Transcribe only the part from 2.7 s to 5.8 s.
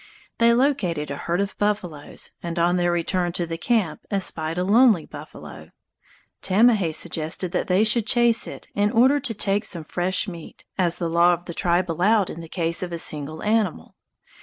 their return to the camp espied a lonely buffalo.